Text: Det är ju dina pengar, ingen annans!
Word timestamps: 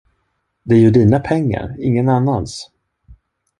Det 0.63 0.75
är 0.75 0.79
ju 0.79 0.91
dina 0.91 1.19
pengar, 1.19 1.75
ingen 1.79 2.09
annans! 2.09 2.69